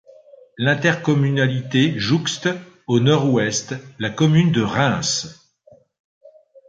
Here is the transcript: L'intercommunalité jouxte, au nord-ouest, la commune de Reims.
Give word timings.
L'intercommunalité 0.57 1.93
jouxte, 1.99 2.49
au 2.87 2.99
nord-ouest, 2.99 3.75
la 3.99 4.09
commune 4.09 4.51
de 4.51 4.63
Reims. 4.63 5.47